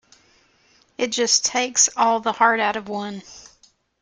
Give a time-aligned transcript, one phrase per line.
[0.97, 3.21] It just takes all the heart out of one.